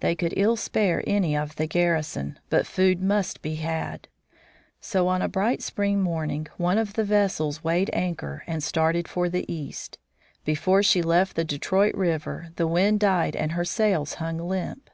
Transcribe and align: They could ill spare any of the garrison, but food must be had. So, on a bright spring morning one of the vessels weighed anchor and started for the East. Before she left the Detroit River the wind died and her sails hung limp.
They 0.00 0.14
could 0.14 0.32
ill 0.38 0.56
spare 0.56 1.04
any 1.06 1.36
of 1.36 1.56
the 1.56 1.66
garrison, 1.66 2.38
but 2.48 2.66
food 2.66 3.02
must 3.02 3.42
be 3.42 3.56
had. 3.56 4.08
So, 4.80 5.06
on 5.06 5.20
a 5.20 5.28
bright 5.28 5.60
spring 5.60 6.00
morning 6.00 6.46
one 6.56 6.78
of 6.78 6.94
the 6.94 7.04
vessels 7.04 7.62
weighed 7.62 7.90
anchor 7.92 8.42
and 8.46 8.62
started 8.62 9.06
for 9.06 9.28
the 9.28 9.44
East. 9.52 9.98
Before 10.46 10.82
she 10.82 11.02
left 11.02 11.36
the 11.36 11.44
Detroit 11.44 11.94
River 11.94 12.52
the 12.56 12.66
wind 12.66 13.00
died 13.00 13.36
and 13.36 13.52
her 13.52 13.66
sails 13.66 14.14
hung 14.14 14.38
limp. 14.38 14.88